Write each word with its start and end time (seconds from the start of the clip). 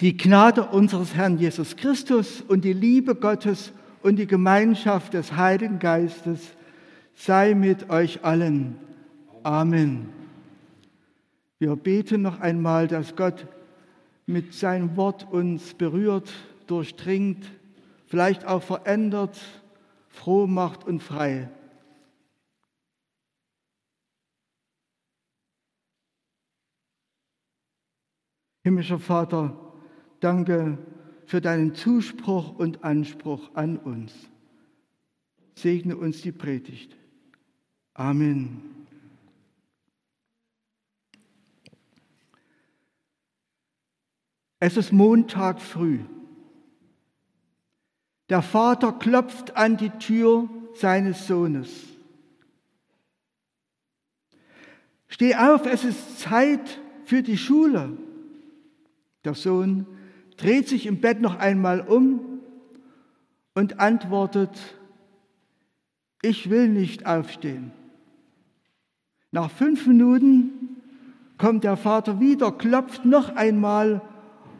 Die 0.00 0.16
Gnade 0.16 0.64
unseres 0.64 1.14
Herrn 1.14 1.38
Jesus 1.38 1.76
Christus 1.76 2.40
und 2.40 2.64
die 2.64 2.72
Liebe 2.72 3.16
Gottes 3.16 3.72
und 4.02 4.16
die 4.16 4.28
Gemeinschaft 4.28 5.14
des 5.14 5.36
Heiligen 5.36 5.80
Geistes 5.80 6.54
sei 7.16 7.54
mit 7.54 7.90
euch 7.90 8.24
allen. 8.24 8.78
Amen. 9.42 10.08
Wir 11.58 11.74
beten 11.74 12.22
noch 12.22 12.38
einmal, 12.38 12.86
dass 12.86 13.16
Gott 13.16 13.48
mit 14.26 14.54
seinem 14.54 14.96
Wort 14.96 15.26
uns 15.32 15.74
berührt, 15.74 16.32
durchdringt, 16.68 17.44
vielleicht 18.06 18.46
auch 18.46 18.62
verändert, 18.62 19.36
froh 20.08 20.46
macht 20.46 20.86
und 20.86 21.02
frei. 21.02 21.48
Himmlischer 28.62 29.00
Vater, 29.00 29.67
danke 30.20 30.78
für 31.26 31.40
deinen 31.40 31.74
Zuspruch 31.74 32.58
und 32.58 32.84
Anspruch 32.84 33.54
an 33.54 33.76
uns. 33.76 34.12
Segne 35.54 35.96
uns 35.96 36.22
die 36.22 36.32
Predigt. 36.32 36.96
Amen. 37.94 38.62
Es 44.60 44.76
ist 44.76 44.92
Montag 44.92 45.60
früh. 45.60 46.00
Der 48.28 48.42
Vater 48.42 48.92
klopft 48.92 49.56
an 49.56 49.76
die 49.76 49.90
Tür 49.90 50.48
seines 50.74 51.26
Sohnes. 51.26 51.70
Steh 55.08 55.34
auf, 55.34 55.66
es 55.66 55.84
ist 55.84 56.20
Zeit 56.20 56.80
für 57.04 57.22
die 57.22 57.38
Schule. 57.38 57.96
Der 59.24 59.34
Sohn 59.34 59.86
dreht 60.38 60.68
sich 60.68 60.86
im 60.86 61.00
Bett 61.00 61.20
noch 61.20 61.36
einmal 61.36 61.80
um 61.80 62.40
und 63.54 63.78
antwortet, 63.80 64.50
ich 66.22 66.48
will 66.48 66.68
nicht 66.68 67.06
aufstehen. 67.06 67.72
Nach 69.30 69.50
fünf 69.50 69.86
Minuten 69.86 70.78
kommt 71.36 71.64
der 71.64 71.76
Vater 71.76 72.18
wieder, 72.20 72.50
klopft 72.50 73.04
noch 73.04 73.36
einmal 73.36 74.00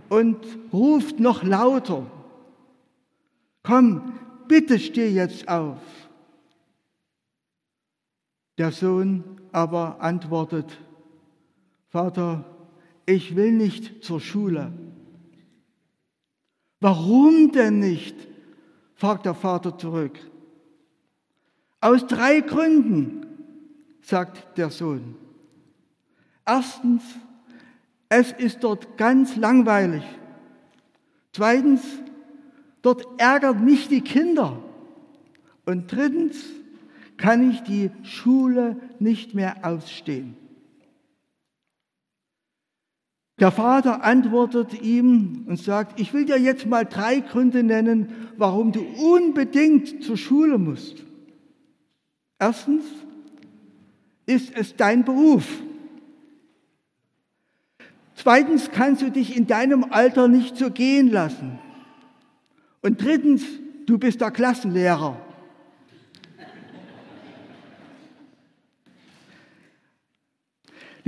und 0.08 0.36
ruft 0.72 1.20
noch 1.20 1.42
lauter, 1.42 2.06
komm, 3.62 4.14
bitte 4.46 4.78
steh 4.78 5.08
jetzt 5.08 5.48
auf. 5.48 5.80
Der 8.58 8.72
Sohn 8.72 9.24
aber 9.52 10.00
antwortet, 10.00 10.78
Vater, 11.88 12.44
ich 13.06 13.36
will 13.36 13.52
nicht 13.52 14.04
zur 14.04 14.20
Schule. 14.20 14.72
Warum 16.80 17.52
denn 17.52 17.78
nicht? 17.80 18.16
fragt 18.94 19.26
der 19.26 19.34
Vater 19.34 19.78
zurück. 19.78 20.18
Aus 21.80 22.06
drei 22.06 22.40
Gründen, 22.40 23.26
sagt 24.00 24.58
der 24.58 24.70
Sohn. 24.70 25.14
Erstens, 26.44 27.02
es 28.08 28.32
ist 28.32 28.64
dort 28.64 28.96
ganz 28.96 29.36
langweilig. 29.36 30.02
Zweitens, 31.32 31.82
dort 32.82 33.06
ärgert 33.18 33.60
mich 33.60 33.86
die 33.88 34.00
Kinder. 34.00 34.60
Und 35.64 35.92
drittens, 35.92 36.36
kann 37.18 37.50
ich 37.50 37.62
die 37.62 37.90
Schule 38.02 38.76
nicht 38.98 39.34
mehr 39.34 39.56
ausstehen. 39.62 40.36
Der 43.40 43.52
Vater 43.52 44.02
antwortet 44.02 44.82
ihm 44.82 45.44
und 45.46 45.60
sagt, 45.60 46.00
ich 46.00 46.12
will 46.12 46.24
dir 46.24 46.38
jetzt 46.38 46.66
mal 46.66 46.84
drei 46.84 47.20
Gründe 47.20 47.62
nennen, 47.62 48.12
warum 48.36 48.72
du 48.72 48.80
unbedingt 48.80 50.02
zur 50.02 50.16
Schule 50.16 50.58
musst. 50.58 51.04
Erstens 52.38 52.84
ist 54.26 54.56
es 54.56 54.74
dein 54.76 55.04
Beruf. 55.04 55.46
Zweitens 58.14 58.72
kannst 58.72 59.02
du 59.02 59.10
dich 59.10 59.36
in 59.36 59.46
deinem 59.46 59.84
Alter 59.90 60.26
nicht 60.26 60.56
so 60.56 60.70
gehen 60.70 61.08
lassen. 61.08 61.60
Und 62.82 63.00
drittens, 63.00 63.44
du 63.86 63.98
bist 63.98 64.20
der 64.20 64.32
Klassenlehrer. 64.32 65.16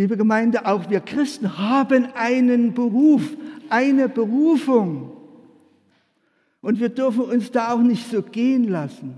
Liebe 0.00 0.16
Gemeinde, 0.16 0.64
auch 0.64 0.88
wir 0.88 1.00
Christen 1.00 1.58
haben 1.58 2.08
einen 2.14 2.72
Beruf, 2.72 3.36
eine 3.68 4.08
Berufung. 4.08 5.14
Und 6.62 6.80
wir 6.80 6.88
dürfen 6.88 7.20
uns 7.24 7.50
da 7.50 7.74
auch 7.74 7.82
nicht 7.82 8.10
so 8.10 8.22
gehen 8.22 8.64
lassen. 8.64 9.12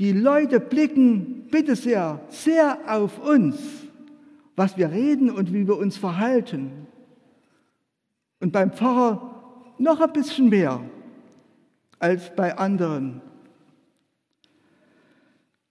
Die 0.00 0.10
Leute 0.10 0.58
blicken 0.58 1.46
bitte 1.48 1.76
sehr, 1.76 2.20
sehr 2.30 2.80
auf 2.88 3.24
uns, 3.24 3.56
was 4.56 4.76
wir 4.76 4.90
reden 4.90 5.30
und 5.30 5.52
wie 5.52 5.68
wir 5.68 5.78
uns 5.78 5.96
verhalten. 5.96 6.88
Und 8.40 8.50
beim 8.50 8.72
Pfarrer 8.72 9.44
noch 9.78 10.00
ein 10.00 10.12
bisschen 10.12 10.48
mehr 10.48 10.80
als 12.00 12.34
bei 12.34 12.58
anderen. 12.58 13.22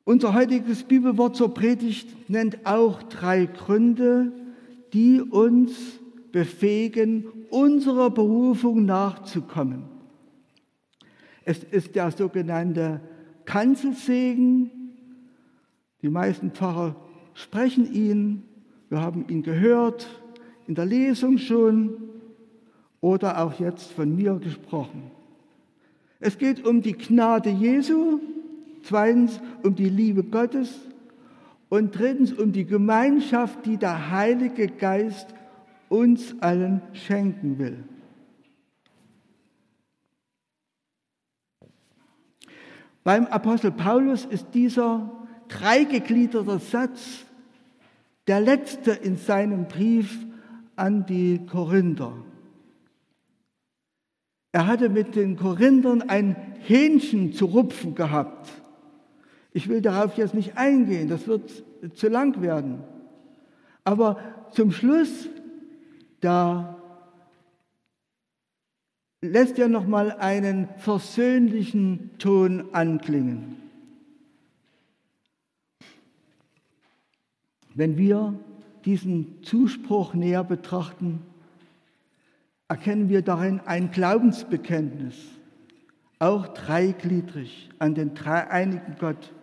Unser 0.10 0.34
heutiges 0.34 0.82
Bibelwort 0.82 1.36
zur 1.36 1.54
Predigt 1.54 2.32
nennt 2.32 2.66
auch 2.66 3.04
drei 3.04 3.46
Gründe, 3.46 4.32
die 4.92 5.22
uns 5.22 6.00
befähigen, 6.32 7.26
unserer 7.52 8.10
Berufung 8.10 8.86
nachzukommen. 8.86 9.84
Es 11.46 11.64
ist 11.64 11.96
der 11.96 12.10
sogenannte 12.10 13.02
Kanzelsegen. 13.46 14.72
Die 16.02 16.10
meisten 16.10 16.50
Pfarrer 16.54 16.96
sprechen 17.36 17.94
ihn. 17.94 18.42
Wir 18.90 19.02
haben 19.02 19.28
ihn 19.30 19.44
gehört 19.44 20.08
in 20.66 20.74
der 20.74 20.88
Lesung 20.88 21.38
schon 21.38 21.94
oder 23.00 23.44
auch 23.44 23.60
jetzt 23.60 23.92
von 23.92 24.16
mir 24.16 24.40
gesprochen. 24.40 25.12
Es 26.20 26.40
geht 26.40 26.66
um 26.66 26.82
die 26.82 26.94
Gnade 26.94 27.52
Jesu, 27.52 28.20
Zweitens 28.90 29.40
um 29.62 29.76
die 29.76 29.88
Liebe 29.88 30.24
Gottes 30.24 30.74
und 31.70 31.96
drittens 31.96 32.34
um 32.34 32.52
die 32.52 32.66
Gemeinschaft, 32.66 33.64
die 33.68 33.78
der 33.78 34.10
Heilige 34.10 34.66
Geist 34.68 35.28
uns 35.90 36.34
allen 36.42 36.82
schenken 36.94 37.60
will. 37.60 37.84
Beim 43.04 43.28
Apostel 43.28 43.70
Paulus 43.70 44.26
ist 44.26 44.48
dieser 44.56 45.12
dreigegliederte 45.50 46.58
Satz 46.58 47.26
der 48.26 48.42
letzte 48.42 48.90
in 48.90 49.18
seinem 49.18 49.68
Brief 49.68 50.18
an 50.76 51.06
die 51.06 51.46
Korinther. 51.46 52.14
Er 54.52 54.66
hatte 54.66 54.90
mit 54.90 55.16
den 55.16 55.36
Korinthern 55.36 56.02
ein 56.02 56.36
Hähnchen 56.62 57.34
zu 57.34 57.46
rupfen 57.46 57.94
gehabt. 57.94 58.50
Ich 59.52 59.68
will 59.68 59.82
darauf 59.82 60.16
jetzt 60.18 60.34
nicht 60.34 60.58
eingehen, 60.58 61.10
das 61.10 61.28
wird 61.28 61.64
zu 61.96 62.08
lang 62.08 62.42
werden. 62.42 62.84
Aber 63.84 64.20
zum 64.52 64.72
Schluss, 64.72 65.28
da 66.22 66.80
lässt 69.22 69.60
er 69.60 69.68
noch 69.68 69.88
mal 69.88 70.12
einen 70.12 70.70
versöhnlichen 70.78 72.12
Ton 72.20 72.74
anklingen. 72.74 73.58
Wenn 77.74 77.98
wir 77.98 78.38
diesen 78.86 79.44
Zuspruch 79.44 80.14
näher 80.14 80.44
betrachten, 80.44 81.22
erkennen 82.68 83.10
wir 83.10 83.22
darin 83.22 83.62
ein 83.66 83.92
Glaubensbekenntnis, 83.92 85.16
auch 86.20 86.48
dreigliedrig 86.50 87.70
an 87.80 87.96
den 87.96 88.14
dreieinigen 88.14 88.96
Gott. 89.00 89.34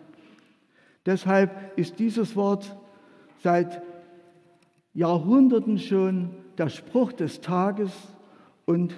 Deshalb 1.07 1.77
ist 1.77 1.99
dieses 1.99 2.35
Wort 2.35 2.77
seit 3.41 3.81
Jahrhunderten 4.93 5.79
schon 5.79 6.35
der 6.57 6.67
Spruch 6.67 7.13
des 7.13 7.39
Tages 7.39 7.93
und 8.65 8.93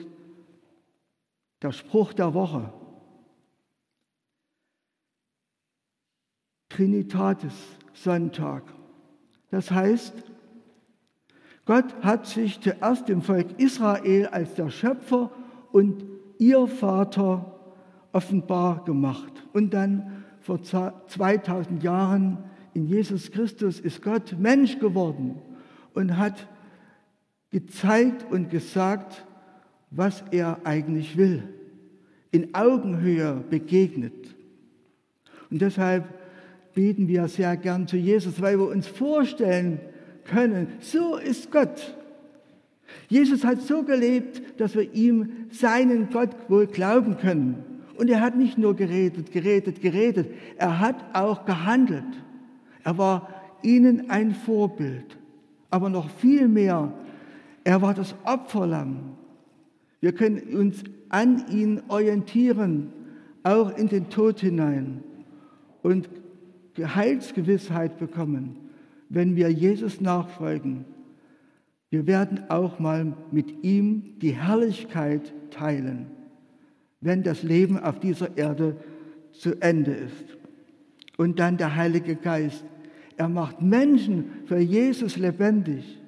der 1.61 1.71
Spruch 1.71 2.13
der 2.13 2.33
Woche. 2.33 2.73
Trinitatis 6.69 7.53
Sonntag. 7.94 8.63
Das 9.51 9.69
heißt, 9.69 10.13
Gott 11.65 11.94
hat 12.01 12.25
sich 12.25 12.59
zuerst 12.59 13.07
dem 13.07 13.21
Volk 13.21 13.59
Israel 13.59 14.25
als 14.27 14.56
der 14.56 14.71
Schöpfer 14.71 15.29
und 15.71 16.03
ihr 16.39 16.65
Vater 16.65 17.59
offenbar 18.13 18.83
gemacht 18.85 19.45
und 19.53 19.75
dann 19.75 20.19
vor 20.50 20.63
2000 20.63 21.84
Jahren 21.84 22.40
in 22.74 22.88
Jesus 22.88 23.30
Christus 23.30 23.80
ist 23.80 24.01
Gott 24.01 24.36
Mensch 24.40 24.80
geworden 24.80 25.36
und 25.94 26.18
hat 26.18 26.48
gezeigt 27.51 28.25
und 28.31 28.50
gesagt, 28.50 29.25
was 29.92 30.24
er 30.31 30.60
eigentlich 30.63 31.18
will, 31.18 31.44
in 32.31 32.56
Augenhöhe 32.56 33.44
begegnet. 33.48 34.36
Und 35.51 35.62
deshalb 35.62 36.06
beten 36.74 37.07
wir 37.07 37.28
sehr 37.28 37.56
gern 37.56 37.88
zu 37.88 37.98
Jesus, 37.98 38.42
weil 38.42 38.57
wir 38.57 38.69
uns 38.69 38.88
vorstellen 38.88 39.80
können, 40.25 40.68
so 40.80 41.18
ist 41.18 41.52
Gott. 41.52 41.95
Jesus 43.07 43.44
hat 43.44 43.62
so 43.62 43.84
gelebt, 43.84 44.60
dass 44.60 44.74
wir 44.74 44.95
ihm 44.95 45.48
seinen 45.52 46.10
Gott 46.10 46.31
wohl 46.48 46.66
glauben 46.66 47.18
können. 47.18 47.69
Und 48.00 48.10
er 48.10 48.22
hat 48.22 48.38
nicht 48.38 48.57
nur 48.57 48.78
geredet, 48.78 49.30
geredet, 49.34 49.81
geredet, 49.81 50.31
er 50.56 50.80
hat 50.80 50.96
auch 51.13 51.44
gehandelt. 51.44 52.06
Er 52.86 52.98
war 52.98 53.28
ihnen 53.62 54.10
ein 54.10 54.34
Vorbild. 54.34 55.18
Aber 55.69 55.90
noch 55.90 56.10
viel 56.10 56.48
mehr, 56.48 56.94
er 57.66 57.81
war 57.81 57.94
das 57.94 58.16
Opferlamm. 58.24 59.18
Wir 60.00 60.13
können 60.13 60.40
uns 60.56 60.81
an 61.10 61.44
ihn 61.51 61.81
orientieren, 61.90 62.94
auch 63.44 63.78
in 63.78 63.90
den 63.90 64.10
Tod 64.10 64.40
hinein 64.40 65.04
und 65.81 66.10
Heilsgewissheit 66.78 67.98
bekommen, 67.98 68.56
wenn 69.10 69.36
wir 69.36 69.50
Jesus 69.52 70.00
nachfolgen. 70.00 70.86
Wir 71.90 72.07
werden 72.07 72.50
auch 72.50 72.80
mal 72.80 73.12
mit 73.30 73.62
ihm 73.66 74.18
die 74.22 74.38
Herrlichkeit 74.38 75.34
teilen, 75.52 76.06
wenn 77.01 77.24
das 77.24 77.44
Leben 77.44 77.80
auf 77.80 78.00
dieser 78.00 78.38
Erde 78.38 78.75
zu 79.31 79.62
Ende 79.62 79.92
ist. 79.92 80.38
Und 81.18 81.40
dann 81.40 81.57
der 81.57 81.75
Heilige 81.75 82.16
Geist. 82.16 82.63
Er 83.18 83.30
macht 83.30 83.62
Menschen 83.62 84.25
für 84.46 84.60
Jesus 84.60 85.18
lebendig. 85.18 86.00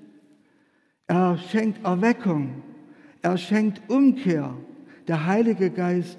Er 1.08 1.38
schenkt 1.38 1.84
Erweckung. 1.84 2.64
Er 3.22 3.38
schenkt 3.38 3.82
Umkehr. 3.90 4.56
Der 5.08 5.26
Heilige 5.26 5.70
Geist 5.70 6.18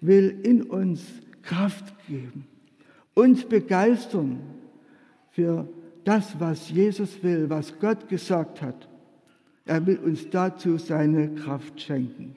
will 0.00 0.40
in 0.42 0.62
uns 0.62 1.02
Kraft 1.42 1.94
geben, 2.06 2.46
uns 3.14 3.44
begeistern 3.44 4.40
für 5.30 5.68
das, 6.04 6.38
was 6.38 6.70
Jesus 6.70 7.22
will, 7.22 7.48
was 7.48 7.78
Gott 7.78 8.08
gesagt 8.08 8.60
hat. 8.62 8.88
Er 9.64 9.86
will 9.86 9.98
uns 9.98 10.28
dazu 10.28 10.76
seine 10.78 11.34
Kraft 11.34 11.80
schenken. 11.80 12.36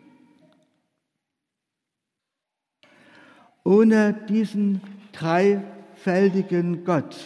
Ohne 3.68 4.14
diesen 4.30 4.80
dreifältigen 5.12 6.86
Gott 6.86 7.18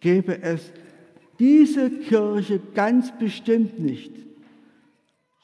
gäbe 0.00 0.42
es 0.42 0.70
diese 1.38 1.88
Kirche 1.88 2.60
ganz 2.74 3.18
bestimmt 3.18 3.78
nicht, 3.78 4.12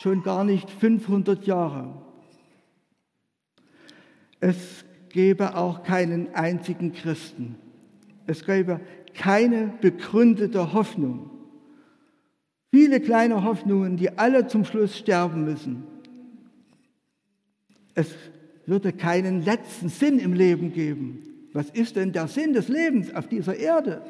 schon 0.02 0.22
gar 0.22 0.44
nicht 0.44 0.68
500 0.68 1.46
Jahre. 1.46 1.94
Es 4.38 4.84
gäbe 5.08 5.56
auch 5.56 5.82
keinen 5.82 6.34
einzigen 6.34 6.92
Christen. 6.92 7.54
Es 8.26 8.44
gäbe 8.44 8.82
keine 9.14 9.72
begründete 9.80 10.74
Hoffnung. 10.74 11.30
Viele 12.70 13.00
kleine 13.00 13.44
Hoffnungen, 13.44 13.96
die 13.96 14.18
alle 14.18 14.46
zum 14.46 14.66
Schluss 14.66 14.98
sterben 14.98 15.46
müssen. 15.46 15.84
Es 17.94 18.14
würde 18.66 18.92
keinen 18.92 19.44
letzten 19.44 19.88
Sinn 19.88 20.18
im 20.18 20.34
Leben 20.34 20.72
geben. 20.72 21.22
Was 21.52 21.70
ist 21.70 21.96
denn 21.96 22.12
der 22.12 22.28
Sinn 22.28 22.52
des 22.52 22.68
Lebens 22.68 23.14
auf 23.14 23.28
dieser 23.28 23.56
Erde? 23.56 24.02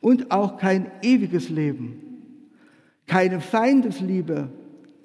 Und 0.00 0.30
auch 0.30 0.58
kein 0.58 0.90
ewiges 1.02 1.48
Leben. 1.48 2.02
Keine 3.06 3.40
Feindesliebe, 3.40 4.50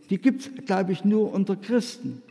die 0.09 0.17
gibt 0.17 0.41
es, 0.41 0.65
glaube 0.65 0.91
ich, 0.91 1.05
nur 1.05 1.33
unter 1.33 1.55
Christen. 1.55 2.21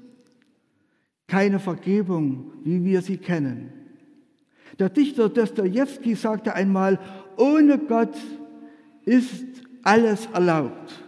Keine 1.26 1.58
Vergebung, 1.58 2.52
wie 2.62 2.84
wir 2.84 3.00
sie 3.00 3.16
kennen. 3.16 3.72
Der 4.78 4.90
Dichter 4.90 5.28
Dostoevsky 5.28 6.14
sagte 6.14 6.54
einmal, 6.54 6.98
ohne 7.36 7.78
Gott 7.78 8.14
ist 9.04 9.44
alles 9.82 10.26
erlaubt. 10.32 11.02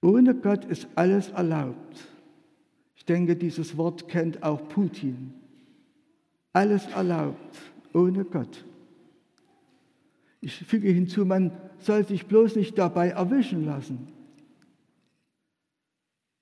Ohne 0.00 0.34
Gott 0.34 0.64
ist 0.64 0.88
alles 0.94 1.30
erlaubt. 1.30 2.06
Ich 2.94 3.04
denke, 3.04 3.36
dieses 3.36 3.76
Wort 3.76 4.08
kennt 4.08 4.42
auch 4.42 4.68
Putin. 4.68 5.34
Alles 6.52 6.86
erlaubt, 6.86 7.58
ohne 7.92 8.24
Gott. 8.24 8.64
Ich 10.40 10.54
füge 10.54 10.88
hinzu, 10.88 11.24
man 11.24 11.52
soll 11.78 12.06
sich 12.06 12.26
bloß 12.26 12.56
nicht 12.56 12.78
dabei 12.78 13.08
erwischen 13.10 13.64
lassen. 13.64 14.08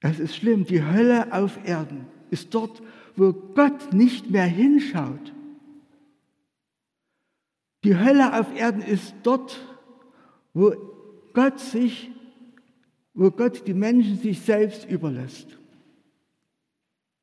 Es 0.01 0.19
ist 0.19 0.37
schlimm, 0.37 0.65
die 0.65 0.85
Hölle 0.85 1.33
auf 1.33 1.59
Erden 1.67 2.07
ist 2.31 2.55
dort, 2.55 2.83
wo 3.17 3.33
Gott 3.33 3.93
nicht 3.93 4.31
mehr 4.31 4.45
hinschaut. 4.45 5.33
Die 7.85 7.97
Hölle 7.97 8.39
auf 8.39 8.55
Erden 8.55 8.83
ist 8.83 9.15
dort, 9.23 9.59
wo 10.53 10.75
Gott 11.33 11.61
sich, 11.61 12.11
wo 13.17 13.31
Gott 13.31 13.67
die 13.67 13.75
Menschen 13.75 14.19
sich 14.19 14.41
selbst 14.41 14.89
überlässt. 14.89 15.49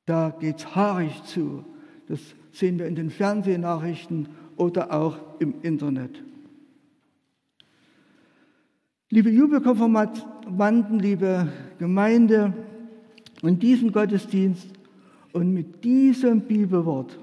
Da 0.05 0.35
geht 0.37 0.57
es 0.57 0.75
haarig 0.75 1.23
zu. 1.23 1.63
Das 2.07 2.19
sehen 2.51 2.79
wir 2.79 2.87
in 2.87 2.95
den 2.95 3.11
Fernsehnachrichten 3.11 4.27
oder 4.57 4.91
auch 4.91 5.17
im 5.39 5.61
Internet. 5.61 6.21
Liebe 9.09 9.29
Jubelkonformanten, 9.29 10.99
liebe 10.99 11.47
Gemeinde, 11.77 12.53
in 13.43 13.59
diesem 13.59 13.91
Gottesdienst 13.91 14.67
und 15.31 15.53
mit 15.53 15.83
diesem 15.83 16.41
Bibelwort 16.41 17.19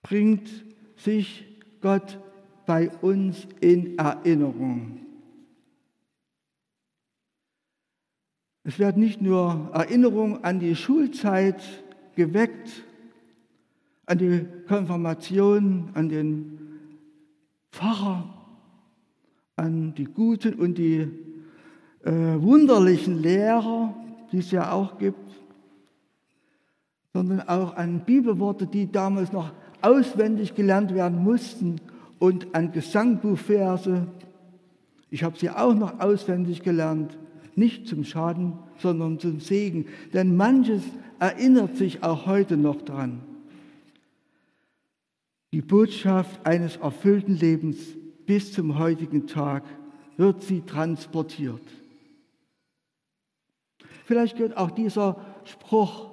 bringt 0.00 0.48
sich 0.96 1.44
Gott 1.82 2.18
bei 2.64 2.90
uns 3.02 3.46
in 3.60 3.98
Erinnerung. 3.98 5.01
Es 8.64 8.78
wird 8.78 8.96
nicht 8.96 9.20
nur 9.20 9.70
Erinnerung 9.72 10.44
an 10.44 10.60
die 10.60 10.76
Schulzeit 10.76 11.60
geweckt, 12.14 12.84
an 14.06 14.18
die 14.18 14.46
Konfirmation, 14.68 15.90
an 15.94 16.08
den 16.08 16.58
Pfarrer, 17.72 18.32
an 19.56 19.94
die 19.94 20.04
guten 20.04 20.54
und 20.54 20.78
die 20.78 21.08
äh, 22.04 22.10
wunderlichen 22.10 23.20
Lehrer, 23.20 23.96
die 24.30 24.38
es 24.38 24.52
ja 24.52 24.70
auch 24.70 24.96
gibt, 24.98 25.32
sondern 27.12 27.40
auch 27.48 27.76
an 27.76 28.04
Bibelworte, 28.04 28.66
die 28.66 28.90
damals 28.90 29.32
noch 29.32 29.52
auswendig 29.80 30.54
gelernt 30.54 30.94
werden 30.94 31.22
mussten 31.22 31.80
und 32.20 32.54
an 32.54 32.70
Gesangbuchverse. 32.70 34.06
Ich 35.10 35.24
habe 35.24 35.36
sie 35.36 35.50
auch 35.50 35.74
noch 35.74 35.98
auswendig 35.98 36.62
gelernt, 36.62 37.18
nicht 37.56 37.86
zum 37.88 38.04
Schaden, 38.04 38.54
sondern 38.78 39.18
zum 39.18 39.40
Segen, 39.40 39.86
denn 40.12 40.36
manches 40.36 40.82
erinnert 41.18 41.76
sich 41.76 42.02
auch 42.02 42.26
heute 42.26 42.56
noch 42.56 42.82
dran. 42.82 43.20
Die 45.52 45.62
Botschaft 45.62 46.46
eines 46.46 46.76
erfüllten 46.76 47.36
Lebens 47.36 47.76
bis 48.26 48.52
zum 48.52 48.78
heutigen 48.78 49.26
Tag 49.26 49.64
wird 50.16 50.42
sie 50.42 50.62
transportiert. 50.62 51.62
Vielleicht 54.04 54.36
gehört 54.36 54.56
auch 54.56 54.70
dieser 54.70 55.24
Spruch 55.44 56.10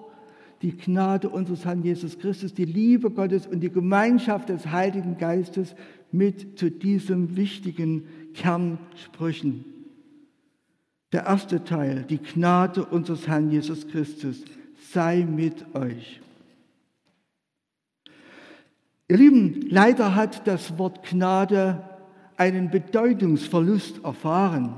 die 0.61 0.75
Gnade 0.75 1.29
unseres 1.29 1.63
Herrn 1.65 1.83
Jesus 1.83 2.19
Christus, 2.19 2.53
die 2.53 2.65
Liebe 2.65 3.11
Gottes 3.11 3.47
und 3.47 3.61
die 3.61 3.69
Gemeinschaft 3.69 4.49
des 4.49 4.67
Heiligen 4.67 5.17
Geistes 5.17 5.73
mit 6.11 6.59
zu 6.59 6.69
diesem 6.69 7.37
wichtigen 7.37 8.03
Kernsprüchen. 8.33 9.78
Der 11.11 11.25
erste 11.25 11.63
Teil, 11.63 12.03
die 12.03 12.19
Gnade 12.19 12.85
unseres 12.85 13.27
Herrn 13.27 13.49
Jesus 13.49 13.87
Christus, 13.87 14.43
sei 14.91 15.25
mit 15.27 15.75
euch. 15.75 16.21
Ihr 19.07 19.17
Lieben, 19.17 19.65
leider 19.69 20.13
hat 20.13 20.45
das 20.45 20.77
Wort 20.77 21.03
Gnade 21.03 21.81
einen 22.37 22.69
Bedeutungsverlust 22.69 24.03
erfahren. 24.03 24.75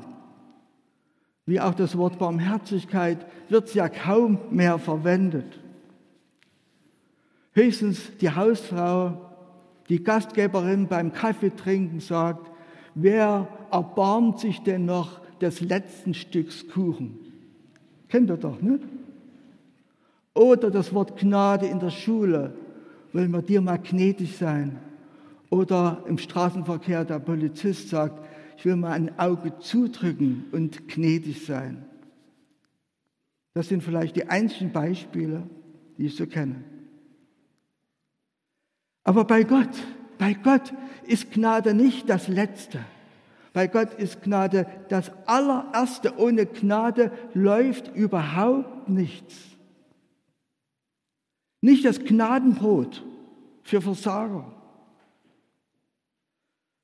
Wie 1.45 1.59
auch 1.59 1.73
das 1.73 1.97
Wort 1.97 2.17
Barmherzigkeit 2.17 3.25
wird 3.49 3.67
es 3.67 3.73
ja 3.73 3.89
kaum 3.89 4.39
mehr 4.51 4.79
verwendet. 4.79 5.59
Höchstens 7.53 8.17
die 8.21 8.33
Hausfrau, 8.33 9.29
die 9.89 10.01
Gastgeberin 10.01 10.87
beim 10.87 11.11
Kaffeetrinken 11.11 11.99
sagt, 11.99 12.49
wer 12.95 13.49
erbarmt 13.69 14.39
sich 14.39 14.63
denn 14.63 14.85
noch 14.85 15.20
des 15.41 15.61
letzten 15.61 16.13
Stücks 16.13 16.67
Kuchen? 16.67 17.17
Kennt 18.07 18.29
ihr 18.29 18.37
doch, 18.37 18.61
ne? 18.61 18.79
Oder 20.33 20.71
das 20.71 20.93
Wort 20.93 21.19
Gnade 21.19 21.65
in 21.65 21.79
der 21.79 21.89
Schule, 21.89 22.53
wollen 23.13 23.31
wir 23.31 23.41
dir 23.41 23.61
mal 23.61 23.77
gnädig 23.77 24.37
sein? 24.37 24.79
Oder 25.49 26.03
im 26.07 26.17
Straßenverkehr 26.17 27.03
der 27.03 27.19
Polizist 27.19 27.89
sagt, 27.89 28.25
ich 28.57 28.65
will 28.65 28.75
mal 28.75 28.91
ein 28.91 29.17
Auge 29.19 29.57
zudrücken 29.59 30.45
und 30.51 30.87
gnädig 30.87 31.45
sein. 31.45 31.85
Das 33.53 33.67
sind 33.67 33.83
vielleicht 33.83 34.15
die 34.15 34.29
einzigen 34.29 34.71
Beispiele, 34.71 35.43
die 35.97 36.05
ich 36.05 36.15
so 36.15 36.25
kenne. 36.25 36.63
Aber 39.03 39.25
bei 39.25 39.43
Gott, 39.43 39.69
bei 40.17 40.33
Gott 40.35 40.73
ist 41.05 41.31
Gnade 41.31 41.73
nicht 41.73 42.07
das 42.07 42.27
Letzte. 42.27 42.79
Bei 43.53 43.67
Gott 43.67 43.93
ist 43.95 44.21
Gnade 44.21 44.65
das 44.89 45.11
allererste. 45.25 46.17
Ohne 46.17 46.45
Gnade 46.45 47.11
läuft 47.33 47.93
überhaupt 47.95 48.87
nichts. 48.87 49.35
Nicht 51.59 51.85
das 51.85 51.99
Gnadenbrot 51.99 53.03
für 53.61 53.81
Versager, 53.81 54.51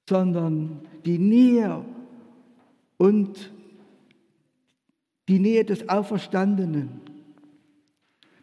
sondern 0.08 0.82
die 1.06 1.18
Nähe 1.18 1.84
und 2.98 3.52
die 5.28 5.40
Nähe 5.40 5.66
des 5.66 5.90
Auferstandenen. 5.90 7.02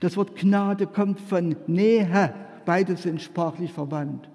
Das 0.00 0.16
Wort 0.16 0.36
Gnade 0.36 0.86
kommt 0.86 1.20
von 1.20 1.56
Nähe, 1.66 2.34
beide 2.64 2.96
sind 2.96 3.22
sprachlich 3.22 3.72
verwandt. 3.72 4.28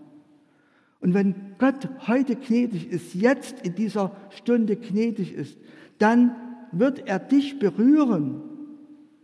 Und 1.02 1.14
wenn 1.14 1.56
Gott 1.58 1.88
heute 2.08 2.36
gnädig 2.36 2.90
ist, 2.92 3.14
jetzt 3.14 3.66
in 3.66 3.76
dieser 3.76 4.12
Stunde 4.32 4.76
gnädig 4.76 5.34
ist, 5.34 5.58
dann 5.98 6.36
wird 6.72 7.08
er 7.08 7.20
dich 7.20 7.60
berühren, 7.60 8.42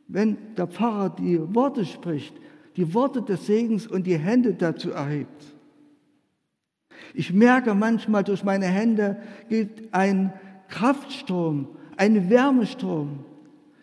wenn 0.08 0.38
der 0.56 0.68
Pfarrer 0.68 1.10
die 1.10 1.40
Worte 1.54 1.86
spricht, 1.86 2.34
die 2.76 2.94
Worte 2.94 3.22
des 3.22 3.46
Segens 3.46 3.88
und 3.88 4.08
die 4.08 4.18
Hände 4.18 4.54
dazu 4.54 4.92
erhebt. 4.92 5.56
Ich 7.14 7.34
merke 7.34 7.74
manchmal, 7.74 8.24
durch 8.24 8.44
meine 8.44 8.66
Hände 8.66 9.18
geht 9.50 9.94
ein 9.94 10.34
Kraftstrom, 10.70 11.70
ein 11.98 12.30
Wärmestrom. 12.30 13.26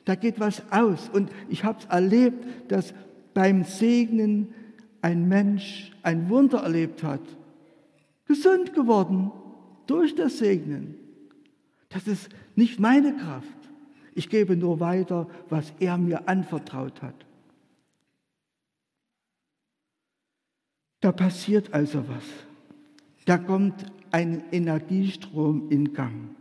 Da 0.05 0.15
geht 0.15 0.41
was 0.41 0.63
aus. 0.71 1.09
Und 1.13 1.31
ich 1.49 1.65
habe 1.65 1.79
es 1.79 1.85
erlebt, 1.87 2.45
dass 2.71 2.93
beim 3.35 3.65
Segnen 3.65 4.49
ein 5.01 5.29
Mensch 5.29 5.93
ein 6.03 6.29
Wunder 6.29 6.59
erlebt 6.59 7.03
hat. 7.03 7.21
Gesund 8.27 8.75
geworden 8.75 9.33
durch 9.87 10.15
das 10.15 10.39
Segnen. 10.39 10.95
Das 11.89 12.07
ist 12.07 12.29
nicht 12.55 12.81
meine 12.81 13.17
Kraft. 13.17 13.49
Ich 14.15 14.29
gebe 14.29 14.57
nur 14.57 14.81
weiter, 14.81 15.29
was 15.49 15.73
er 15.81 15.99
mir 15.99 16.29
anvertraut 16.29 17.03
hat. 17.03 17.27
Da 21.01 21.13
passiert 21.13 21.75
also 21.75 22.07
was. 22.09 22.25
Da 23.25 23.39
kommt 23.39 23.87
ein 24.11 24.45
Energiestrom 24.53 25.71
in 25.71 25.93
Gang. 25.93 26.37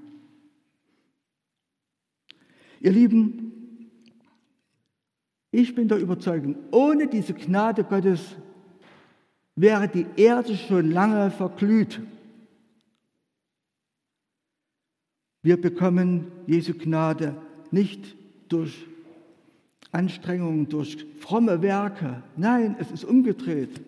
Ihr 2.80 2.92
Lieben, 2.92 3.52
ich 5.52 5.76
bin 5.76 5.88
der 5.88 6.00
Überzeugung, 6.00 6.56
ohne 6.72 7.08
diese 7.08 7.34
Gnade 7.34 7.84
Gottes 7.84 8.36
wäre 9.62 9.88
die 9.88 10.08
Erde 10.18 10.58
schon 10.58 10.92
lange 10.92 11.30
verglüht. 11.30 12.02
Wir 15.44 15.62
bekommen 15.62 16.32
Jesu 16.48 16.74
Gnade 16.74 17.36
nicht 17.70 18.16
durch 18.50 18.88
Anstrengungen, 19.92 20.68
durch 20.68 21.06
fromme 21.20 21.62
Werke. 21.62 22.24
Nein, 22.36 22.76
es 22.80 22.92
ist 22.92 23.04
umgedreht. 23.04 23.82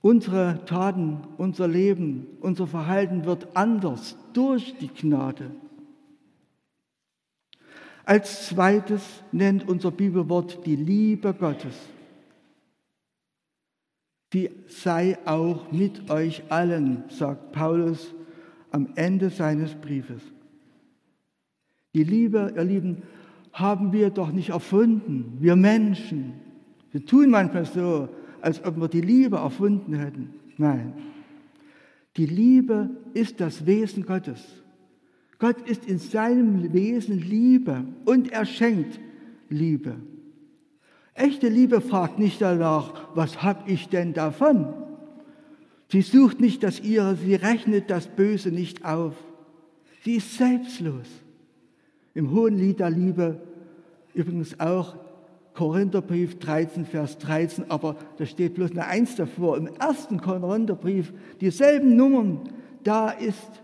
Unsere 0.00 0.64
Taten, 0.66 1.20
unser 1.38 1.68
Leben, 1.68 2.26
unser 2.40 2.66
Verhalten 2.66 3.24
wird 3.24 3.56
anders 3.56 4.16
durch 4.32 4.76
die 4.78 4.88
Gnade. 4.88 5.50
Als 8.04 8.48
zweites 8.48 9.22
nennt 9.32 9.66
unser 9.66 9.90
Bibelwort 9.90 10.66
die 10.66 10.76
Liebe 10.76 11.32
Gottes. 11.32 11.93
Die 14.34 14.50
sei 14.66 15.16
auch 15.24 15.70
mit 15.70 16.10
euch 16.10 16.42
allen, 16.48 17.04
sagt 17.08 17.52
Paulus 17.52 18.12
am 18.72 18.88
Ende 18.96 19.30
seines 19.30 19.76
Briefes. 19.76 20.20
Die 21.94 22.02
Liebe, 22.02 22.52
ihr 22.56 22.64
Lieben, 22.64 23.02
haben 23.52 23.92
wir 23.92 24.10
doch 24.10 24.32
nicht 24.32 24.48
erfunden, 24.48 25.38
wir 25.38 25.54
Menschen. 25.54 26.32
Wir 26.90 27.06
tun 27.06 27.30
manchmal 27.30 27.64
so, 27.64 28.08
als 28.40 28.64
ob 28.64 28.76
wir 28.80 28.88
die 28.88 29.00
Liebe 29.00 29.36
erfunden 29.36 29.94
hätten. 29.94 30.34
Nein, 30.58 30.94
die 32.16 32.26
Liebe 32.26 32.90
ist 33.12 33.40
das 33.40 33.66
Wesen 33.66 34.04
Gottes. 34.04 34.40
Gott 35.38 35.60
ist 35.68 35.86
in 35.86 35.98
seinem 35.98 36.72
Wesen 36.72 37.20
Liebe 37.20 37.84
und 38.04 38.32
er 38.32 38.44
schenkt 38.44 38.98
Liebe. 39.48 39.96
Echte 41.14 41.48
Liebe 41.48 41.80
fragt 41.80 42.18
nicht 42.18 42.40
danach, 42.40 42.92
was 43.14 43.42
habe 43.42 43.70
ich 43.70 43.88
denn 43.88 44.14
davon? 44.14 44.74
Sie 45.88 46.02
sucht 46.02 46.40
nicht 46.40 46.62
das 46.64 46.80
ihre, 46.80 47.14
sie 47.14 47.36
rechnet 47.36 47.88
das 47.88 48.08
Böse 48.08 48.50
nicht 48.50 48.84
auf. 48.84 49.14
Sie 50.02 50.16
ist 50.16 50.36
selbstlos. 50.36 51.06
Im 52.14 52.32
Hohen 52.32 52.56
Lied 52.58 52.80
der 52.80 52.90
Liebe 52.90 53.40
übrigens 54.12 54.58
auch 54.58 54.96
Korintherbrief 55.54 56.40
13, 56.40 56.84
Vers 56.84 57.18
13, 57.18 57.70
aber 57.70 57.96
da 58.18 58.26
steht 58.26 58.54
bloß 58.54 58.72
eine 58.72 58.86
Eins 58.86 59.14
davor. 59.14 59.56
Im 59.56 59.68
ersten 59.78 60.20
Korintherbrief 60.20 61.12
dieselben 61.40 61.94
Nummern, 61.94 62.40
da 62.82 63.10
ist 63.10 63.62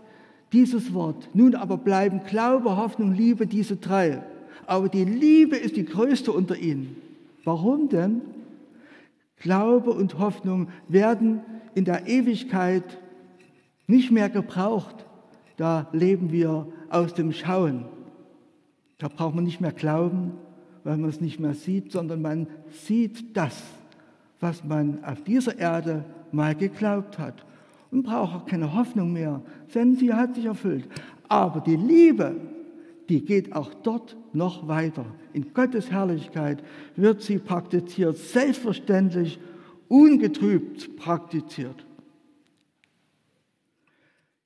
dieses 0.53 0.93
Wort. 0.93 1.29
Nun 1.33 1.53
aber 1.53 1.77
bleiben 1.77 2.21
Glaube, 2.25 2.77
Hoffnung, 2.77 3.13
Liebe, 3.13 3.45
diese 3.45 3.75
drei. 3.75 4.23
Aber 4.65 4.87
die 4.87 5.03
Liebe 5.03 5.57
ist 5.57 5.75
die 5.75 5.85
größte 5.85 6.31
unter 6.31 6.57
ihnen. 6.57 6.95
Warum 7.43 7.89
denn? 7.89 8.21
Glaube 9.37 9.91
und 9.91 10.19
Hoffnung 10.19 10.69
werden 10.87 11.41
in 11.73 11.85
der 11.85 12.07
Ewigkeit 12.07 12.99
nicht 13.87 14.11
mehr 14.11 14.29
gebraucht. 14.29 15.05
Da 15.57 15.87
leben 15.91 16.31
wir 16.31 16.67
aus 16.89 17.13
dem 17.13 17.31
Schauen. 17.31 17.85
Da 18.97 19.07
braucht 19.07 19.35
man 19.35 19.43
nicht 19.43 19.61
mehr 19.61 19.71
glauben, 19.71 20.33
weil 20.83 20.97
man 20.97 21.09
es 21.09 21.21
nicht 21.21 21.39
mehr 21.39 21.55
sieht, 21.55 21.91
sondern 21.91 22.21
man 22.21 22.47
sieht 22.69 23.35
das, 23.35 23.61
was 24.39 24.63
man 24.63 25.03
auf 25.03 25.23
dieser 25.23 25.57
Erde 25.57 26.05
mal 26.31 26.55
geglaubt 26.55 27.17
hat 27.17 27.45
und 27.91 28.03
braucht 28.03 28.35
auch 28.35 28.45
keine 28.45 28.73
Hoffnung 28.73 29.13
mehr, 29.13 29.41
denn 29.73 29.95
sie 29.95 30.13
hat 30.13 30.35
sich 30.35 30.45
erfüllt. 30.45 30.87
Aber 31.27 31.61
die 31.61 31.75
Liebe, 31.75 32.35
die 33.11 33.25
geht 33.25 33.51
auch 33.53 33.73
dort 33.73 34.15
noch 34.31 34.69
weiter. 34.69 35.05
In 35.33 35.53
Gottes 35.53 35.91
Herrlichkeit 35.91 36.63
wird 36.95 37.21
sie 37.21 37.39
praktiziert, 37.39 38.15
selbstverständlich, 38.15 39.37
ungetrübt 39.89 40.95
praktiziert. 40.95 41.85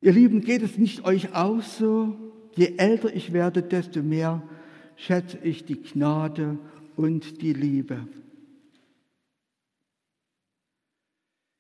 Ihr 0.02 0.14
Lieben, 0.14 0.42
geht 0.42 0.64
es 0.64 0.80
nicht 0.80 1.06
euch 1.06 1.36
auch 1.36 1.62
so? 1.62 2.16
Je 2.56 2.74
älter 2.78 3.16
ich 3.16 3.34
werde, 3.34 3.62
desto 3.62 4.02
mehr 4.02 4.42
schätze 4.96 5.38
ich 5.44 5.66
die 5.66 5.84
Gnade 5.84 6.58
und 6.96 7.44
die 7.44 7.54
Liebe. 7.54 8.08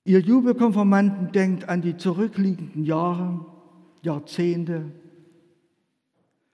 Ihr 0.05 0.21
Jubelkonformanten 0.21 1.31
denkt 1.31 1.69
an 1.69 1.83
die 1.83 1.97
zurückliegenden 1.97 2.83
Jahre, 2.83 3.45
Jahrzehnte. 4.01 4.91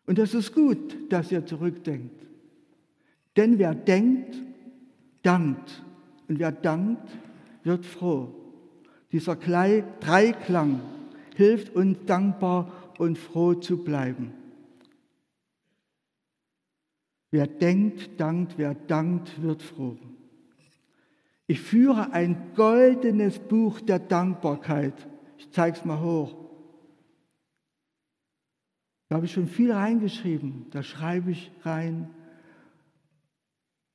Und 0.06 0.20
es 0.20 0.34
ist 0.34 0.54
gut, 0.54 1.12
dass 1.12 1.32
ihr 1.32 1.46
zurückdenkt. 1.46 2.26
Denn 3.38 3.60
wer 3.60 3.74
denkt, 3.74 4.36
dankt. 5.22 5.84
Und 6.28 6.40
wer 6.40 6.52
dankt, 6.52 7.10
wird 7.64 7.86
froh. 7.86 8.34
Dieser 9.12 9.36
Dreiklang 9.36 10.82
hilft 11.36 11.76
uns 11.76 11.98
dankbar 12.06 12.94
und 12.98 13.18
froh 13.18 13.54
zu 13.54 13.84
bleiben. 13.84 14.34
Wer 17.30 17.48
denkt, 17.48 18.20
dankt, 18.20 18.58
wer 18.58 18.76
dankt, 18.76 19.42
wird 19.42 19.62
froh. 19.62 19.98
Ich 21.48 21.62
führe 21.62 22.12
ein 22.14 22.54
goldenes 22.56 23.40
Buch 23.40 23.82
der 23.82 24.00
Dankbarkeit. 24.00 24.94
Ich 25.38 25.52
zeige 25.52 25.78
es 25.78 25.86
mal 25.86 26.00
hoch. 26.00 26.41
Da 29.12 29.18
habe 29.18 29.26
ich 29.26 29.34
schon 29.34 29.48
viel 29.48 29.74
reingeschrieben. 29.74 30.68
Da 30.72 30.84
schreibe 30.84 31.32
ich 31.32 31.52
rein, 31.64 32.10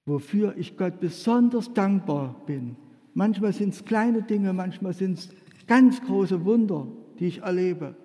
wofür 0.05 0.55
ich 0.59 0.77
Gott 0.77 1.01
besonders 1.01 1.73
dankbar 1.73 2.43
bin. 2.45 2.77
Manchmal 3.15 3.55
sind 3.55 3.73
es 3.73 3.87
kleine 3.87 4.21
Dinge, 4.21 4.53
manchmal 4.53 4.93
sind 4.93 5.17
es 5.17 5.31
ganz 5.67 6.03
große 6.03 6.45
Wunder, 6.45 6.87
die 7.19 7.29
ich 7.29 7.39
erlebe. 7.39 7.97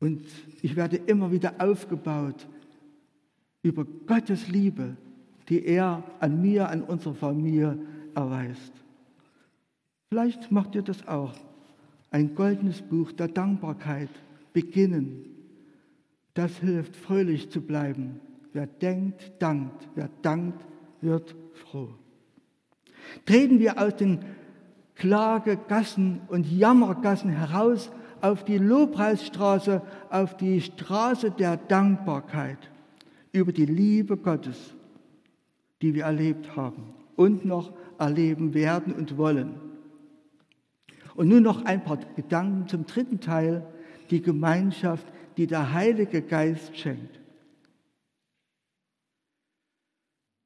Und 0.00 0.24
ich 0.62 0.74
werde 0.74 0.96
immer 0.96 1.30
wieder 1.30 1.56
aufgebaut 1.58 2.48
über 3.62 3.84
Gottes 3.84 4.48
Liebe, 4.48 4.96
die 5.50 5.66
er 5.66 6.02
an 6.18 6.40
mir, 6.40 6.70
an 6.70 6.82
unserer 6.82 7.12
Familie 7.12 7.78
erweist. 8.14 8.72
Vielleicht 10.08 10.50
macht 10.50 10.74
ihr 10.74 10.82
das 10.82 11.06
auch. 11.06 11.34
ein 12.10 12.34
goldenes 12.34 12.80
Buch 12.80 13.12
der 13.12 13.28
Dankbarkeit 13.28 14.08
beginnen. 14.52 15.26
Das 16.34 16.58
hilft, 16.58 16.96
fröhlich 16.96 17.50
zu 17.50 17.60
bleiben. 17.60 18.20
Wer 18.52 18.66
denkt, 18.66 19.32
dankt. 19.38 19.88
Wer 19.94 20.10
dankt, 20.22 20.64
wird 21.00 21.34
froh. 21.54 21.90
Treten 23.26 23.58
wir 23.58 23.80
aus 23.80 23.96
den 23.96 24.20
Klagegassen 24.94 26.20
und 26.28 26.50
Jammergassen 26.50 27.30
heraus 27.30 27.90
auf 28.20 28.44
die 28.44 28.58
Lobpreisstraße, 28.58 29.82
auf 30.10 30.36
die 30.36 30.60
Straße 30.60 31.30
der 31.32 31.56
Dankbarkeit 31.56 32.70
über 33.32 33.52
die 33.52 33.66
Liebe 33.66 34.16
Gottes, 34.16 34.74
die 35.80 35.94
wir 35.94 36.04
erlebt 36.04 36.54
haben 36.56 36.94
und 37.16 37.44
noch 37.44 37.72
erleben 37.98 38.54
werden 38.54 38.92
und 38.92 39.16
wollen. 39.16 39.54
Und 41.14 41.28
nun 41.28 41.42
noch 41.42 41.64
ein 41.64 41.82
paar 41.84 41.98
Gedanken 42.16 42.68
zum 42.68 42.86
dritten 42.86 43.20
Teil, 43.20 43.66
die 44.12 44.22
Gemeinschaft, 44.22 45.06
die 45.36 45.46
der 45.46 45.72
Heilige 45.72 46.22
Geist 46.22 46.76
schenkt. 46.76 47.18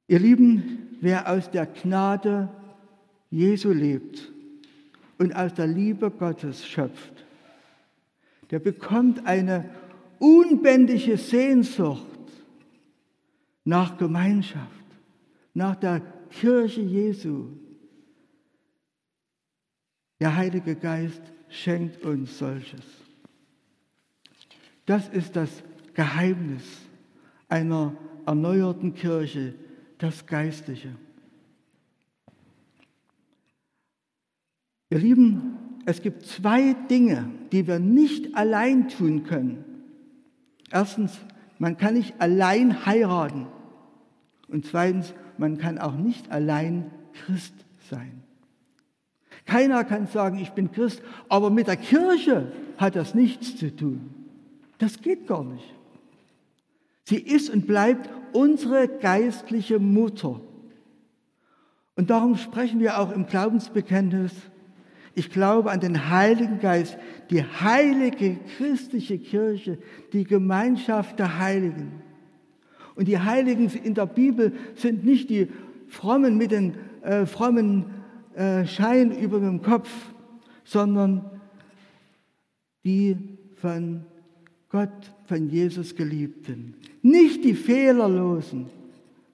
Ihr 0.07 0.19
Lieben, 0.19 0.97
wer 1.01 1.29
aus 1.29 1.51
der 1.51 1.65
Gnade 1.65 2.49
Jesu 3.29 3.71
lebt 3.71 4.31
und 5.17 5.35
aus 5.35 5.53
der 5.53 5.67
Liebe 5.67 6.09
Gottes 6.09 6.65
schöpft, 6.65 7.25
der 8.51 8.59
bekommt 8.59 9.27
eine 9.27 9.69
unbändige 10.19 11.17
Sehnsucht 11.17 12.05
nach 13.65 13.97
Gemeinschaft, 13.97 14.85
nach 15.53 15.75
der 15.75 15.99
Kirche 16.29 16.81
Jesu. 16.81 17.49
Der 20.21 20.33
Heilige 20.37 20.75
Geist 20.75 21.21
schenkt 21.49 22.05
uns 22.05 22.37
solches. 22.37 23.06
Das 24.87 25.09
ist 25.09 25.35
das 25.35 25.49
Geheimnis 25.93 26.63
einer 27.49 27.93
erneuerten 28.25 28.93
Kirche, 28.93 29.53
das 29.97 30.25
Geistliche. 30.25 30.95
Ihr 34.89 34.99
Lieben, 34.99 35.57
es 35.85 36.01
gibt 36.01 36.25
zwei 36.25 36.73
Dinge, 36.89 37.29
die 37.51 37.67
wir 37.67 37.79
nicht 37.79 38.35
allein 38.35 38.87
tun 38.87 39.23
können. 39.23 39.65
Erstens, 40.71 41.19
man 41.59 41.75
kann 41.75 41.95
nicht 41.95 42.21
allein 42.21 42.85
heiraten. 42.85 43.47
Und 44.47 44.65
zweitens, 44.65 45.13
man 45.37 45.57
kann 45.57 45.79
auch 45.79 45.95
nicht 45.95 46.31
allein 46.31 46.91
Christ 47.11 47.53
sein. 47.89 48.23
Keiner 49.45 49.83
kann 49.83 50.07
sagen, 50.07 50.39
ich 50.39 50.51
bin 50.51 50.71
Christ, 50.71 51.01
aber 51.27 51.49
mit 51.49 51.67
der 51.67 51.75
Kirche 51.75 52.53
hat 52.77 52.95
das 52.95 53.13
nichts 53.13 53.57
zu 53.57 53.75
tun. 53.75 54.16
Das 54.77 55.01
geht 55.01 55.27
gar 55.27 55.43
nicht. 55.43 55.73
Sie 57.03 57.17
ist 57.17 57.49
und 57.49 57.67
bleibt 57.67 58.09
unsere 58.33 58.87
geistliche 58.87 59.79
Mutter. 59.79 60.41
Und 61.95 62.09
darum 62.09 62.35
sprechen 62.35 62.79
wir 62.79 62.99
auch 62.99 63.11
im 63.11 63.25
Glaubensbekenntnis, 63.25 64.33
ich 65.15 65.31
glaube 65.31 65.71
an 65.71 65.79
den 65.79 66.11
Heiligen 66.11 66.59
Geist, 66.59 66.97
die 67.31 67.43
heilige 67.43 68.37
christliche 68.57 69.17
Kirche, 69.17 69.79
die 70.13 70.25
Gemeinschaft 70.25 71.17
der 71.17 71.39
Heiligen. 71.39 72.03
Und 72.95 73.07
die 73.07 73.17
Heiligen 73.17 73.67
in 73.83 73.95
der 73.95 74.05
Bibel 74.05 74.53
sind 74.75 75.05
nicht 75.05 75.31
die 75.31 75.47
Frommen 75.87 76.37
mit 76.37 76.51
den 76.51 76.75
äh, 77.01 77.25
frommen 77.25 77.85
äh, 78.35 78.67
Schein 78.67 79.11
über 79.11 79.39
dem 79.39 79.61
Kopf, 79.61 79.89
sondern 80.63 81.41
die 82.83 83.17
von 83.55 84.05
Gott, 84.69 85.13
von 85.25 85.49
Jesus 85.49 85.95
Geliebten. 85.95 86.75
Nicht 87.01 87.43
die 87.43 87.53
Fehlerlosen. 87.53 88.67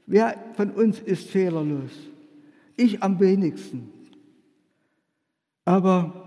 Wer 0.05 0.37
von 0.55 0.71
uns 0.71 0.99
ist 0.99 1.29
fehlerlos? 1.29 1.91
Ich 2.75 3.01
am 3.01 3.19
wenigsten. 3.19 3.89
Aber 5.65 6.23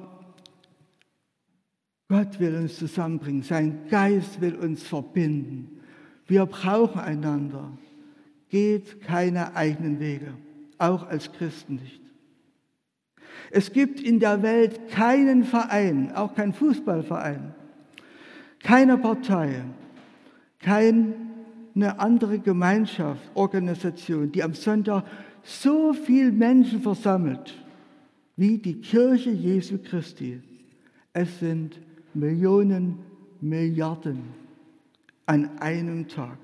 Gott 2.09 2.39
will 2.39 2.55
uns 2.55 2.79
zusammenbringen, 2.79 3.43
sein 3.43 3.89
Geist 3.89 4.41
will 4.41 4.55
uns 4.55 4.83
verbinden. 4.83 5.81
Wir 6.27 6.47
brauchen 6.47 7.01
einander. 7.01 7.77
Geht 8.49 9.01
keine 9.01 9.57
eigenen 9.57 9.99
Wege, 9.99 10.35
auch 10.79 11.07
als 11.09 11.33
Christen 11.33 11.77
nicht. 11.77 12.01
Es 13.51 13.73
gibt 13.73 14.01
in 14.01 14.21
der 14.21 14.43
Welt 14.43 14.89
keinen 14.89 15.45
Verein, 15.45 16.13
auch 16.15 16.35
keinen 16.35 16.53
Fußballverein, 16.53 17.56
keine 18.67 18.99
Partei, 18.99 19.63
keine 20.59 21.15
andere 21.99 22.41
Gemeinschaft, 22.41 23.23
Organisation, 23.35 24.33
die 24.33 24.43
am 24.43 24.55
Sonntag 24.55 25.05
so 25.45 25.93
viele 25.93 26.33
Menschen 26.33 26.81
versammelt 26.81 27.55
wie 28.35 28.59
die 28.59 28.81
Kirche 28.81 29.31
Jesu 29.31 29.79
Christi. 29.79 30.41
Es 31.13 31.39
sind 31.39 31.81
Millionen, 32.13 32.99
Milliarden 33.41 34.25
an 35.27 35.49
einem 35.61 36.09
Tag. 36.09 36.37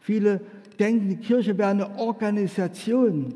Viele 0.00 0.40
denken, 0.76 1.08
die 1.08 1.16
Kirche 1.16 1.56
wäre 1.56 1.70
eine 1.70 1.98
Organisation. 1.98 3.32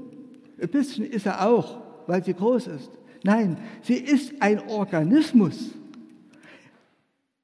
Ein 0.61 0.69
bisschen 0.71 1.05
ist 1.05 1.27
er 1.27 1.47
auch, 1.47 1.81
weil 2.09 2.25
sie 2.25 2.35
groß 2.35 2.67
ist. 2.67 2.91
Nein, 3.23 3.59
sie 3.81 3.95
ist 3.95 4.33
ein 4.43 4.61
Organismus. 4.69 5.78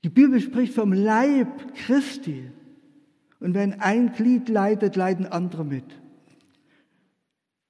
Die 0.04 0.10
Bibel 0.10 0.38
spricht 0.38 0.74
vom 0.74 0.92
Leib 0.92 1.74
Christi. 1.74 2.44
Und 3.40 3.54
wenn 3.54 3.80
ein 3.80 4.12
Glied 4.12 4.50
leidet, 4.50 4.96
leiden 4.96 5.24
andere 5.24 5.64
mit. 5.64 5.86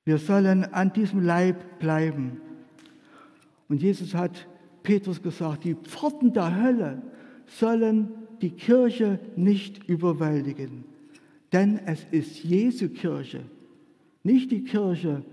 Wir 0.04 0.18
sollen 0.18 0.64
an 0.64 0.92
diesem 0.92 1.24
Leib 1.24 1.78
bleiben. 1.78 2.40
Und 3.68 3.82
Jesus 3.82 4.14
hat 4.14 4.48
Petrus 4.82 5.22
gesagt, 5.22 5.62
die 5.62 5.76
Pforten 5.76 6.32
der 6.32 6.60
Hölle 6.60 7.02
sollen 7.46 8.08
die 8.42 8.50
Kirche 8.50 9.20
nicht 9.36 9.88
überwältigen. 9.88 10.84
Denn 11.52 11.78
es 11.86 12.04
ist 12.10 12.42
Jesu 12.42 12.88
Kirche, 12.88 13.44
nicht 14.24 14.50
die 14.50 14.64
Kirche 14.64 15.24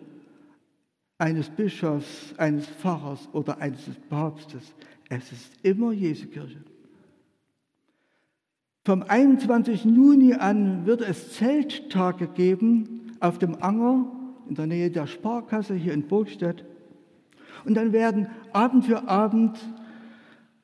eines 1.18 1.50
Bischofs, 1.50 2.36
eines 2.38 2.68
Pfarrers 2.68 3.28
oder 3.34 3.58
eines 3.58 3.90
Papstes. 4.08 4.76
Es 5.10 5.32
ist 5.32 5.52
immer 5.64 5.94
Jesu 5.94 6.28
Kirche. 6.28 6.64
Vom 8.84 9.04
21. 9.04 9.86
Juni 9.86 10.34
an 10.34 10.88
wird 10.88 11.02
es 11.02 11.34
Zelttage 11.34 12.28
geben 12.28 13.12
auf 13.20 13.38
dem 13.38 13.62
Anger 13.62 14.12
in 14.50 14.56
der 14.56 14.66
Nähe 14.66 14.90
der 14.90 15.06
Sparkasse 15.06 15.76
hier 15.76 15.94
in 15.94 16.08
Burgstedt. 16.08 16.66
Und 17.64 17.76
dann 17.76 17.94
werden 17.94 18.28
Abend 18.54 18.86
für 18.86 19.08
Abend 19.08 19.60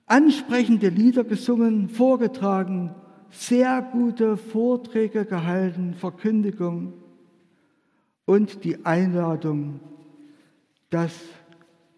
ansprechende 0.08 0.90
Lieder 0.90 1.24
gesungen, 1.24 1.90
vorgetragen, 1.90 2.96
sehr 3.30 3.84
gute 3.84 4.36
Vorträge 4.36 5.26
gehalten, 5.26 5.94
Verkündigung 5.94 6.94
und 8.26 8.64
die 8.64 8.84
Einladung, 8.84 9.80
dass 10.90 11.14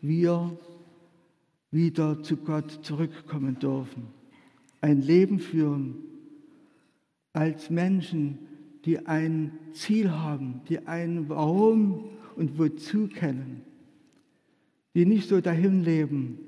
wir 0.01 0.57
wieder 1.71 2.21
zu 2.23 2.35
Gott 2.37 2.79
zurückkommen 2.83 3.57
dürfen, 3.59 4.07
ein 4.81 5.01
Leben 5.01 5.39
führen 5.39 5.95
als 7.33 7.69
Menschen, 7.69 8.39
die 8.85 9.05
ein 9.05 9.51
Ziel 9.73 10.11
haben, 10.11 10.61
die 10.69 10.87
ein 10.87 11.29
Warum 11.29 12.05
und 12.35 12.57
Wozu 12.57 13.07
kennen, 13.07 13.61
die 14.95 15.05
nicht 15.05 15.29
so 15.29 15.41
dahin 15.41 15.83
leben. 15.83 16.39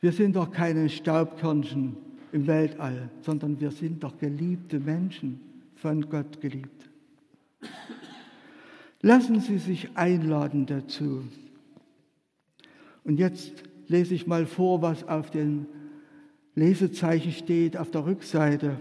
Wir 0.00 0.12
sind 0.12 0.36
doch 0.36 0.50
keine 0.50 0.88
Staubkörnchen 0.88 1.96
im 2.32 2.46
Weltall, 2.46 3.10
sondern 3.22 3.60
wir 3.60 3.70
sind 3.70 4.02
doch 4.02 4.18
geliebte 4.18 4.80
Menschen, 4.80 5.40
von 5.76 6.08
Gott 6.08 6.40
geliebt. 6.40 6.90
Lassen 9.02 9.40
Sie 9.40 9.58
sich 9.58 9.90
einladen 9.94 10.66
dazu. 10.66 11.22
Und 13.04 13.18
jetzt 13.18 13.52
lese 13.86 14.14
ich 14.14 14.26
mal 14.26 14.46
vor, 14.46 14.82
was 14.82 15.04
auf 15.04 15.30
den 15.30 15.66
Lesezeichen 16.56 17.32
steht, 17.32 17.76
auf 17.76 17.90
der 17.90 18.06
Rückseite 18.06 18.80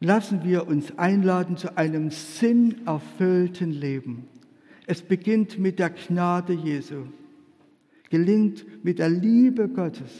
lassen 0.00 0.44
wir 0.44 0.68
uns 0.68 0.96
einladen 0.98 1.56
zu 1.56 1.76
einem 1.76 2.10
sinnerfüllten 2.10 3.70
Leben. 3.72 4.28
Es 4.86 5.00
beginnt 5.00 5.58
mit 5.58 5.78
der 5.78 5.90
Gnade 5.90 6.52
Jesu, 6.52 7.06
gelingt 8.10 8.84
mit 8.84 8.98
der 8.98 9.08
Liebe 9.08 9.68
Gottes 9.68 10.10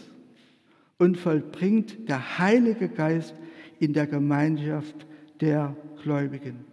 und 0.99 1.19
vollbringt 1.19 2.09
der 2.09 2.39
Heilige 2.39 2.89
Geist 2.89 3.35
in 3.79 3.93
der 3.93 4.07
Gemeinschaft 4.07 5.07
der 5.41 5.77
Gläubigen. 6.03 6.65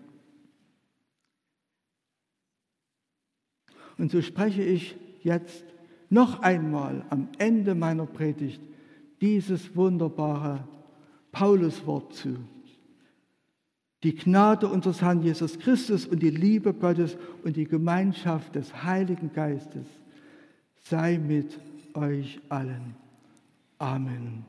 Und 3.97 4.11
so 4.11 4.21
spreche 4.21 4.61
ich 4.63 4.95
jetzt 5.21 5.65
noch 6.09 6.41
einmal 6.41 7.05
am 7.09 7.27
Ende 7.39 7.75
meiner 7.75 8.05
Predigt 8.05 8.61
dieses 9.21 9.75
wunderbare 9.75 10.67
Pauluswort 11.31 12.13
zu. 12.13 12.37
Die 14.03 14.15
Gnade 14.15 14.67
unseres 14.67 15.01
Herrn 15.01 15.21
Jesus 15.21 15.59
Christus 15.59 16.05
und 16.05 16.23
die 16.23 16.29
Liebe 16.29 16.73
Gottes 16.73 17.17
und 17.43 17.57
die 17.57 17.65
Gemeinschaft 17.65 18.55
des 18.55 18.83
Heiligen 18.83 19.33
Geistes 19.33 19.85
sei 20.85 21.17
mit 21.17 21.59
euch 21.93 22.39
allen. 22.49 22.95
Amen. 23.77 24.45